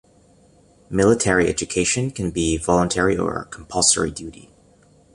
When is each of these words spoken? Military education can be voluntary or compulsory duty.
Military 0.89 1.47
education 1.47 2.09
can 2.09 2.31
be 2.31 2.57
voluntary 2.57 3.15
or 3.15 3.43
compulsory 3.51 4.09
duty. 4.09 4.51